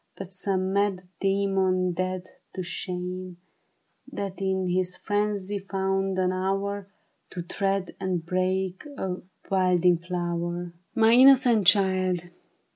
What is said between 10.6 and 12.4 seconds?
THE BARRICADE. 1 1^ My innocent child